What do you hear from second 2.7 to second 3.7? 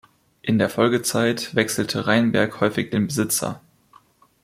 den Besitzer.